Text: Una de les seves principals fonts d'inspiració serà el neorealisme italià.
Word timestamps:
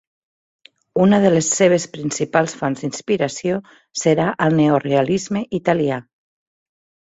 Una 1.03 1.19
de 1.25 1.29
les 1.33 1.49
seves 1.57 1.85
principals 1.97 2.57
fonts 2.63 2.85
d'inspiració 2.87 3.61
serà 4.07 4.27
el 4.49 4.59
neorealisme 4.63 5.47
italià. 5.63 6.03